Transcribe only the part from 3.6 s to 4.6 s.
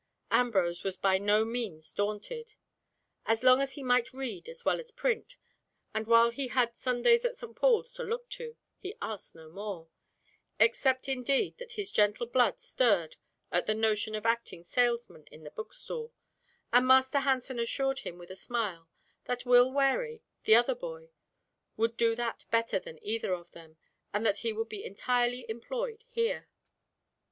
as he might read